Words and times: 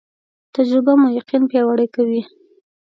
تجربه 0.55 0.93
مو 0.99 1.07
یقین 1.19 1.43
پیاوړی 1.51 1.87
کوي 1.95 2.21